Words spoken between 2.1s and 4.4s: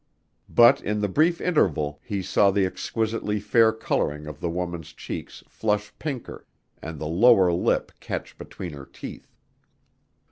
saw the exquisitely fair coloring of